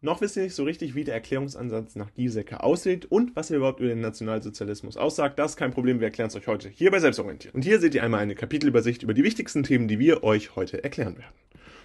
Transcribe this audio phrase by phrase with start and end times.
[0.00, 3.56] Noch wisst ihr nicht so richtig, wie der Erklärungsansatz nach Giesecke aussieht und was er
[3.56, 5.40] überhaupt über den Nationalsozialismus aussagt.
[5.40, 7.52] Das ist kein Problem, wir erklären es euch heute hier bei Selbstorientiert.
[7.52, 10.84] Und hier seht ihr einmal eine Kapitelübersicht über die wichtigsten Themen, die wir euch heute
[10.84, 11.32] erklären werden.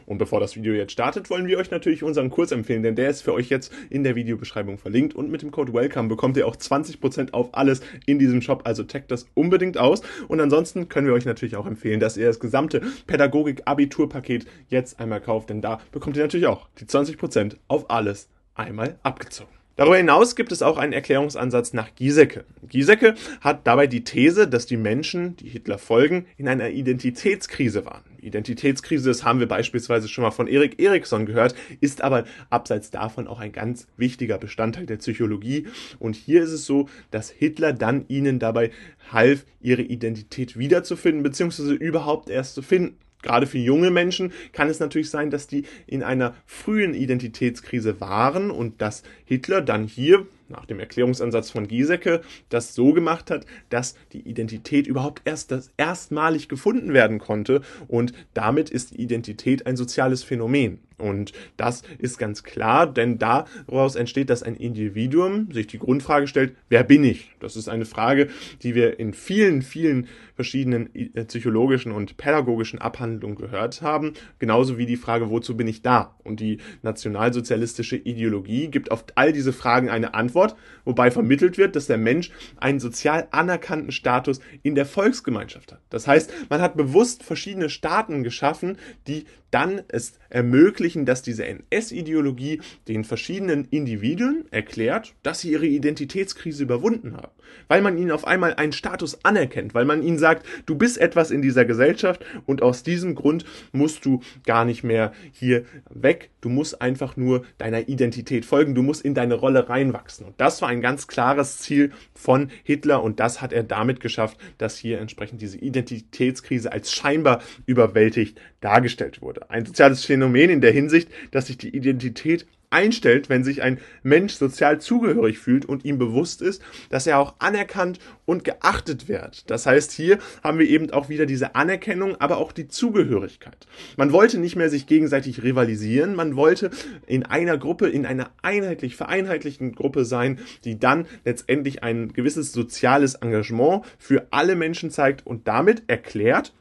[0.06, 3.10] Und bevor das Video jetzt startet, wollen wir euch natürlich unseren Kurs empfehlen, denn der
[3.10, 6.48] ist für euch jetzt in der Videobeschreibung verlinkt und mit dem Code WELCOME bekommt ihr
[6.48, 10.02] auch 20% auf alles in diesem Shop, also checkt das unbedingt aus.
[10.28, 15.22] Und ansonsten können wir euch natürlich auch empfehlen, dass ihr das gesamte Pädagogik-Abiturpaket jetzt einmal
[15.22, 19.52] kauft, denn da bekommt ihr natürlich auch die 20% auf alles einmal abgezogen.
[19.76, 22.46] Darüber hinaus gibt es auch einen Erklärungsansatz nach Giesecke.
[22.70, 28.04] Giesecke hat dabei die These, dass die Menschen, die Hitler folgen, in einer Identitätskrise waren.
[28.24, 33.28] Identitätskrise, das haben wir beispielsweise schon mal von Erik Eriksson gehört, ist aber abseits davon
[33.28, 35.68] auch ein ganz wichtiger Bestandteil der Psychologie.
[36.00, 38.72] Und hier ist es so, dass Hitler dann ihnen dabei
[39.12, 42.98] half, ihre Identität wiederzufinden, beziehungsweise überhaupt erst zu finden.
[43.24, 48.52] Gerade für junge Menschen kann es natürlich sein, dass die in einer frühen Identitätskrise waren
[48.52, 53.96] und dass Hitler dann hier nach dem Erklärungsansatz von Giesecke das so gemacht hat, dass
[54.12, 59.78] die Identität überhaupt erst das erstmalig gefunden werden konnte und damit ist die Identität ein
[59.78, 60.80] soziales Phänomen.
[61.04, 66.56] Und das ist ganz klar, denn daraus entsteht, dass ein Individuum sich die Grundfrage stellt,
[66.70, 67.32] wer bin ich?
[67.40, 68.30] Das ist eine Frage,
[68.62, 74.86] die wir in vielen, vielen verschiedenen äh, psychologischen und pädagogischen Abhandlungen gehört haben, genauso wie
[74.86, 76.16] die Frage, wozu bin ich da?
[76.24, 81.76] Und die nationalsozialistische Ideologie gibt auf all diese Fragen eine Antwort Antwort, wobei vermittelt wird,
[81.76, 85.82] dass der Mensch einen sozial anerkannten Status in der Volksgemeinschaft hat.
[85.90, 92.62] Das heißt, man hat bewusst verschiedene Staaten geschaffen, die dann es ermöglichen, dass diese NS-Ideologie
[92.88, 97.32] den verschiedenen Individuen erklärt, dass sie ihre Identitätskrise überwunden haben.
[97.68, 101.32] Weil man ihnen auf einmal einen Status anerkennt, weil man ihnen sagt, du bist etwas
[101.32, 106.30] in dieser Gesellschaft und aus diesem Grund musst du gar nicht mehr hier weg.
[106.42, 110.26] Du musst einfach nur deiner Identität folgen, du musst in deine Rolle reinwachsen.
[110.26, 114.38] Und das war ein ganz klares Ziel von Hitler und das hat er damit geschafft,
[114.58, 119.50] dass hier entsprechend diese Identitätskrise als scheinbar überwältigt dargestellt wurde.
[119.50, 120.83] Ein soziales Phänomen in der Hinsicht,
[121.32, 126.42] dass sich die Identität einstellt, wenn sich ein Mensch sozial zugehörig fühlt und ihm bewusst
[126.42, 129.50] ist, dass er auch anerkannt und geachtet wird.
[129.50, 133.68] Das heißt, hier haben wir eben auch wieder diese Anerkennung, aber auch die Zugehörigkeit.
[133.96, 136.72] Man wollte nicht mehr sich gegenseitig rivalisieren, man wollte
[137.06, 143.16] in einer Gruppe, in einer einheitlich vereinheitlichten Gruppe sein, die dann letztendlich ein gewisses soziales
[143.16, 146.54] Engagement für alle Menschen zeigt und damit erklärt,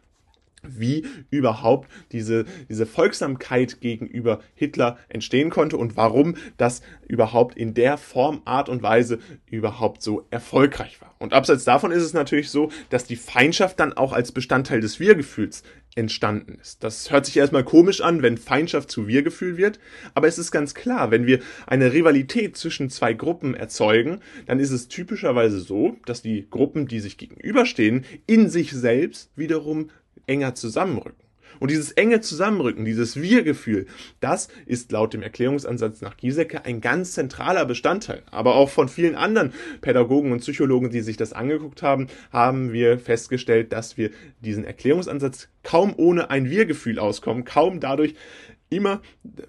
[0.63, 7.99] wie überhaupt diese, diese Folgsamkeit gegenüber Hitler entstehen konnte und warum das überhaupt in der
[7.99, 9.19] Form, Art und Weise
[9.51, 11.15] überhaupt so erfolgreich war.
[11.19, 14.99] Und abseits davon ist es natürlich so, dass die Feindschaft dann auch als Bestandteil des
[14.99, 15.63] Wir-Gefühls
[15.95, 16.83] entstanden ist.
[16.83, 19.79] Das hört sich erstmal komisch an, wenn Feindschaft zu Wir-Gefühl wird,
[20.15, 24.71] aber es ist ganz klar, wenn wir eine Rivalität zwischen zwei Gruppen erzeugen, dann ist
[24.71, 29.91] es typischerweise so, dass die Gruppen, die sich gegenüberstehen, in sich selbst wiederum
[30.27, 31.23] enger zusammenrücken.
[31.61, 33.87] Und dieses enge Zusammenrücken, dieses Wir-Gefühl,
[34.19, 38.23] das ist laut dem Erklärungsansatz nach Giesecke ein ganz zentraler Bestandteil.
[38.33, 42.99] Aber auch von vielen anderen Pädagogen und Psychologen, die sich das angeguckt haben, haben wir
[42.99, 44.11] festgestellt, dass wir
[44.41, 48.15] diesen Erklärungsansatz kaum ohne ein Wir-Gefühl auskommen, kaum dadurch
[48.69, 49.01] immer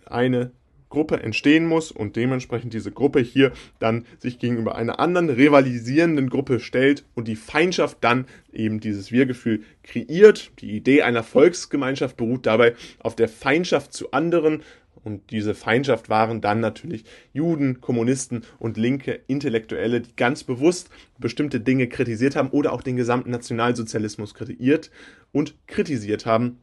[0.05, 0.51] eine
[0.93, 6.59] Gruppe entstehen muss und dementsprechend diese Gruppe hier dann sich gegenüber einer anderen rivalisierenden Gruppe
[6.59, 10.51] stellt und die Feindschaft dann eben dieses Wir-Gefühl kreiert.
[10.59, 14.61] Die Idee einer Volksgemeinschaft beruht dabei auf der Feindschaft zu anderen
[15.03, 21.59] und diese Feindschaft waren dann natürlich Juden, Kommunisten und linke Intellektuelle, die ganz bewusst bestimmte
[21.59, 24.91] Dinge kritisiert haben oder auch den gesamten Nationalsozialismus kreiert
[25.31, 26.59] und kritisiert haben.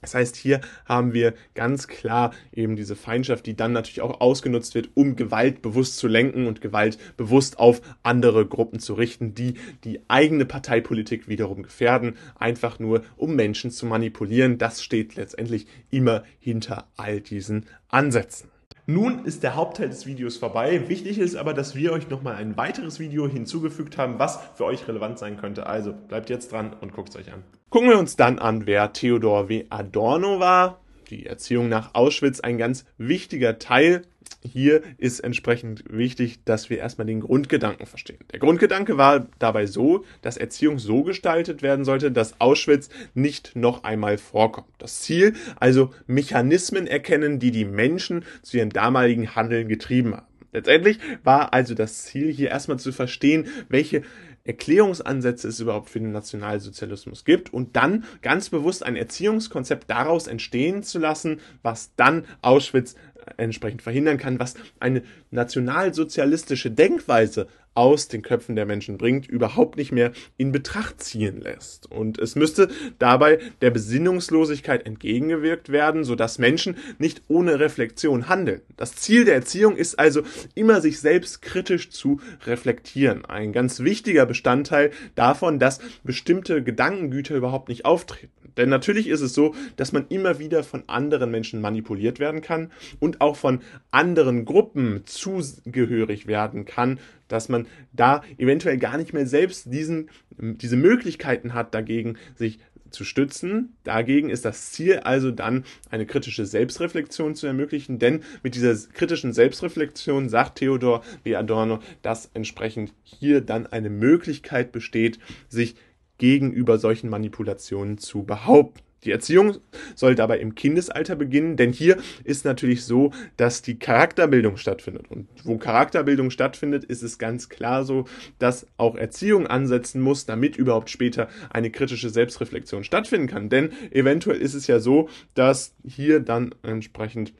[0.00, 4.74] Das heißt, hier haben wir ganz klar eben diese Feindschaft, die dann natürlich auch ausgenutzt
[4.74, 9.54] wird, um Gewalt bewusst zu lenken und Gewalt bewusst auf andere Gruppen zu richten, die
[9.84, 14.58] die eigene Parteipolitik wiederum gefährden, einfach nur um Menschen zu manipulieren.
[14.58, 18.50] Das steht letztendlich immer hinter all diesen Ansätzen.
[18.92, 20.88] Nun ist der Hauptteil des Videos vorbei.
[20.88, 24.88] Wichtig ist aber, dass wir euch nochmal ein weiteres Video hinzugefügt haben, was für euch
[24.88, 25.66] relevant sein könnte.
[25.66, 27.44] Also bleibt jetzt dran und guckt es euch an.
[27.68, 29.66] Gucken wir uns dann an, wer Theodor W.
[29.70, 30.80] Adorno war.
[31.08, 34.02] Die Erziehung nach Auschwitz ein ganz wichtiger Teil
[34.42, 38.18] hier ist entsprechend wichtig, dass wir erstmal den Grundgedanken verstehen.
[38.32, 43.84] Der Grundgedanke war dabei so, dass Erziehung so gestaltet werden sollte, dass Auschwitz nicht noch
[43.84, 44.68] einmal vorkommt.
[44.78, 50.26] Das Ziel also Mechanismen erkennen, die die Menschen zu ihrem damaligen Handeln getrieben haben.
[50.52, 54.02] Letztendlich war also das Ziel hier erstmal zu verstehen, welche
[54.44, 60.82] Erklärungsansätze es überhaupt für den Nationalsozialismus gibt und dann ganz bewusst ein Erziehungskonzept daraus entstehen
[60.82, 62.94] zu lassen, was dann Auschwitz
[63.36, 69.92] entsprechend verhindern kann, was eine nationalsozialistische Denkweise aus den Köpfen der Menschen bringt, überhaupt nicht
[69.92, 71.90] mehr in Betracht ziehen lässt.
[71.90, 72.68] Und es müsste
[72.98, 78.60] dabei der Besinnungslosigkeit entgegengewirkt werden, sodass Menschen nicht ohne Reflexion handeln.
[78.76, 80.22] Das Ziel der Erziehung ist also
[80.54, 83.24] immer sich selbst kritisch zu reflektieren.
[83.24, 88.39] Ein ganz wichtiger Bestandteil davon, dass bestimmte Gedankengüter überhaupt nicht auftreten.
[88.56, 92.70] Denn natürlich ist es so, dass man immer wieder von anderen Menschen manipuliert werden kann
[92.98, 93.60] und auch von
[93.90, 96.98] anderen Gruppen zugehörig werden kann,
[97.28, 102.58] dass man da eventuell gar nicht mehr selbst diesen, diese Möglichkeiten hat, dagegen sich
[102.90, 103.76] zu stützen.
[103.84, 109.32] Dagegen ist das Ziel also dann, eine kritische Selbstreflexion zu ermöglichen, denn mit dieser kritischen
[109.32, 111.36] Selbstreflexion sagt Theodor W.
[111.36, 115.18] Adorno, dass entsprechend hier dann eine Möglichkeit besteht,
[115.48, 115.76] sich
[116.20, 118.80] gegenüber solchen Manipulationen zu behaupten.
[119.04, 119.56] Die Erziehung
[119.94, 125.10] soll dabei im Kindesalter beginnen, denn hier ist natürlich so, dass die Charakterbildung stattfindet.
[125.10, 128.04] Und wo Charakterbildung stattfindet, ist es ganz klar so,
[128.38, 133.48] dass auch Erziehung ansetzen muss, damit überhaupt später eine kritische Selbstreflexion stattfinden kann.
[133.48, 137.32] Denn eventuell ist es ja so, dass hier dann entsprechend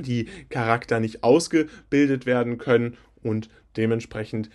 [0.00, 4.50] die Charakter nicht ausgebildet werden können und dementsprechend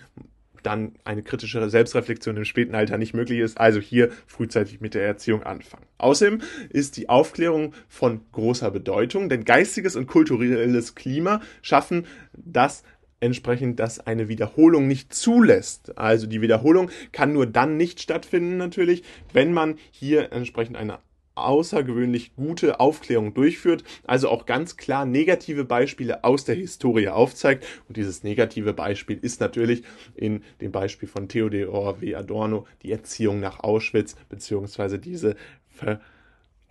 [0.63, 3.59] dann eine kritische Selbstreflexion im späten Alter nicht möglich ist.
[3.59, 5.85] Also hier frühzeitig mit der Erziehung anfangen.
[5.97, 12.83] Außerdem ist die Aufklärung von großer Bedeutung, denn geistiges und kulturelles Klima schaffen das
[13.19, 15.97] entsprechend, dass eine Wiederholung nicht zulässt.
[15.97, 20.99] Also die Wiederholung kann nur dann nicht stattfinden natürlich, wenn man hier entsprechend eine
[21.35, 27.65] außergewöhnlich gute Aufklärung durchführt, also auch ganz klar negative Beispiele aus der Historie aufzeigt.
[27.87, 29.83] Und dieses negative Beispiel ist natürlich
[30.15, 32.15] in dem Beispiel von Theodor W.
[32.15, 35.35] Adorno die Erziehung nach Auschwitz, beziehungsweise diese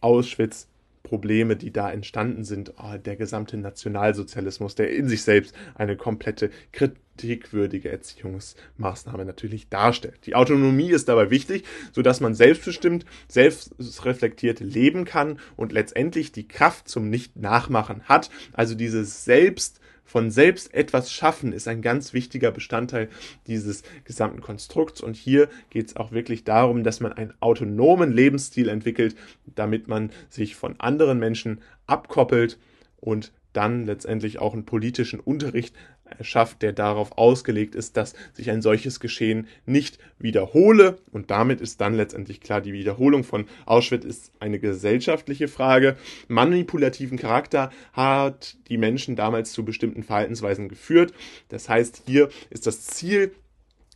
[0.00, 0.68] Auschwitz
[1.02, 6.50] Probleme, die da entstanden sind, oh, der gesamte Nationalsozialismus, der in sich selbst eine komplette
[6.72, 10.20] kritikwürdige Erziehungsmaßnahme natürlich darstellt.
[10.26, 16.88] Die Autonomie ist dabei wichtig, sodass man selbstbestimmt, selbstreflektiert leben kann und letztendlich die Kraft
[16.88, 18.30] zum Nicht-Nachmachen hat.
[18.52, 19.81] Also dieses Selbst
[20.12, 23.08] von selbst etwas schaffen ist ein ganz wichtiger Bestandteil
[23.46, 25.00] dieses gesamten Konstrukts.
[25.00, 29.16] Und hier geht es auch wirklich darum, dass man einen autonomen Lebensstil entwickelt,
[29.54, 32.58] damit man sich von anderen Menschen abkoppelt
[33.00, 35.74] und dann letztendlich auch einen politischen Unterricht
[36.20, 40.98] schafft, der darauf ausgelegt ist, dass sich ein solches Geschehen nicht wiederhole.
[41.10, 45.96] Und damit ist dann letztendlich klar, die Wiederholung von Auschwitz ist eine gesellschaftliche Frage.
[46.28, 51.12] Manipulativen Charakter hat die Menschen damals zu bestimmten Verhaltensweisen geführt.
[51.48, 53.32] Das heißt, hier ist das Ziel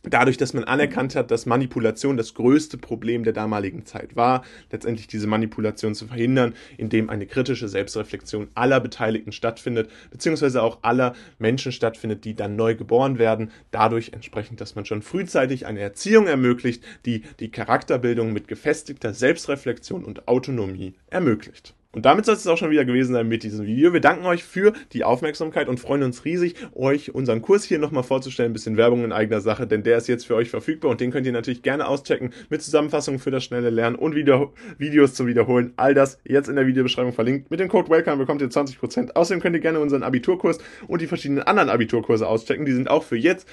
[0.03, 5.07] dadurch, dass man anerkannt hat, dass Manipulation das größte Problem der damaligen Zeit war, letztendlich
[5.07, 11.71] diese Manipulation zu verhindern, indem eine kritische Selbstreflexion aller Beteiligten stattfindet, beziehungsweise auch aller Menschen
[11.71, 16.83] stattfindet, die dann neu geboren werden, dadurch entsprechend, dass man schon frühzeitig eine Erziehung ermöglicht,
[17.05, 21.76] die die Charakterbildung mit gefestigter Selbstreflexion und Autonomie ermöglicht.
[21.93, 23.93] Und damit soll es auch schon wieder gewesen sein mit diesem Video.
[23.93, 28.03] Wir danken euch für die Aufmerksamkeit und freuen uns riesig, euch unseren Kurs hier nochmal
[28.03, 28.51] vorzustellen.
[28.51, 31.11] Ein bisschen Werbung in eigener Sache, denn der ist jetzt für euch verfügbar und den
[31.11, 35.27] könnt ihr natürlich gerne auschecken mit Zusammenfassungen für das schnelle Lernen und Video Videos zum
[35.27, 35.73] Wiederholen.
[35.77, 37.49] All das jetzt in der Videobeschreibung verlinkt.
[37.49, 39.13] Mit dem Code WELCOME bekommt ihr 20%.
[39.15, 42.65] Außerdem könnt ihr gerne unseren Abiturkurs und die verschiedenen anderen Abiturkurse auschecken.
[42.65, 43.47] Die sind auch für jetzt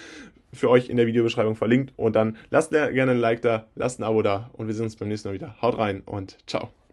[0.53, 1.93] für euch in der Videobeschreibung verlinkt.
[1.97, 4.97] Und dann lasst gerne ein Like da, lasst ein Abo da und wir sehen uns
[4.97, 5.57] beim nächsten Mal wieder.
[5.61, 6.84] Haut rein und ciao.